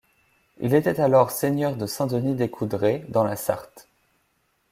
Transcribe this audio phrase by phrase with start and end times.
[0.59, 3.87] Il était alors seigneur de Saint-Denis-des-Coudrais, dans la Sarthe.